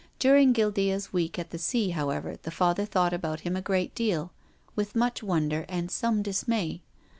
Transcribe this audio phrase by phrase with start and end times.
[0.17, 3.93] During Guildea's week at the sea, how ever, the Father though about him a great
[3.93, 4.31] deal,
[4.75, 6.81] with much wonder and some dismay.